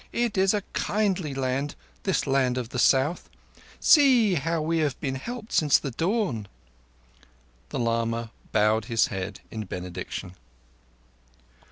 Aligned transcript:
It 0.13 0.35
is 0.35 0.55
a 0.55 0.63
kindly 0.73 1.35
land, 1.35 1.75
this 2.01 2.25
land 2.25 2.57
of 2.57 2.69
the 2.69 2.79
South. 2.79 3.29
See 3.79 4.33
how 4.33 4.59
we 4.59 4.79
have 4.79 4.99
been 4.99 5.13
helped 5.13 5.53
since 5.53 5.77
the 5.77 5.91
dawn!" 5.91 6.47
The 7.69 7.77
lama 7.77 8.31
bowed 8.51 8.85
his 8.85 9.09
head 9.13 9.41
in 9.51 9.65
benediction. 9.65 10.33